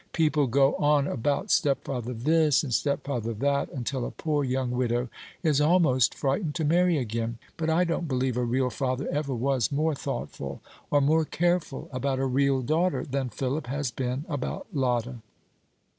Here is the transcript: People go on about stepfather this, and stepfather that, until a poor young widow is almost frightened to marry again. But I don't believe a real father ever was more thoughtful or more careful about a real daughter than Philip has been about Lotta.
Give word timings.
People 0.13 0.47
go 0.47 0.73
on 0.77 1.05
about 1.05 1.51
stepfather 1.51 2.11
this, 2.15 2.63
and 2.63 2.73
stepfather 2.73 3.35
that, 3.35 3.69
until 3.71 4.03
a 4.03 4.09
poor 4.09 4.43
young 4.43 4.71
widow 4.71 5.09
is 5.43 5.61
almost 5.61 6.15
frightened 6.15 6.55
to 6.55 6.65
marry 6.65 6.97
again. 6.97 7.37
But 7.55 7.69
I 7.69 7.83
don't 7.83 8.07
believe 8.07 8.35
a 8.35 8.43
real 8.43 8.71
father 8.71 9.07
ever 9.11 9.35
was 9.35 9.71
more 9.71 9.93
thoughtful 9.93 10.59
or 10.89 11.01
more 11.01 11.23
careful 11.25 11.87
about 11.93 12.17
a 12.17 12.25
real 12.25 12.63
daughter 12.63 13.05
than 13.05 13.29
Philip 13.29 13.67
has 13.67 13.91
been 13.91 14.25
about 14.27 14.65
Lotta. 14.73 15.17